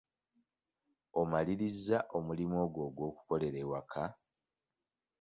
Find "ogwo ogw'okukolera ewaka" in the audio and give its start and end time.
2.65-4.05